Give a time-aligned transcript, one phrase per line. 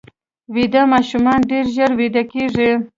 [0.55, 2.71] ویده ماشومان ډېر ژر ویده کېږي